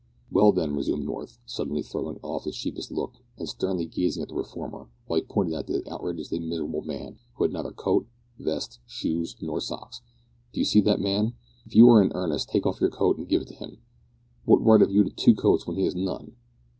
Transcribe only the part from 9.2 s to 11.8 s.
nor socks, "do you see that man? If